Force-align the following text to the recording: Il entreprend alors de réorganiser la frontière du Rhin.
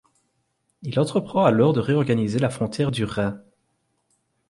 Il 0.81 0.99
entreprend 0.99 1.43
alors 1.45 1.73
de 1.73 1.79
réorganiser 1.79 2.39
la 2.39 2.49
frontière 2.49 2.89
du 2.89 3.03
Rhin. 3.03 3.39